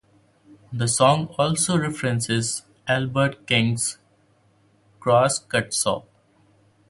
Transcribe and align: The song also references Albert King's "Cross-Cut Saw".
The 0.73 0.87
song 0.87 1.27
also 1.37 1.77
references 1.77 2.63
Albert 2.87 3.45
King's 3.45 3.99
"Cross-Cut 4.99 5.75
Saw". 5.75 6.01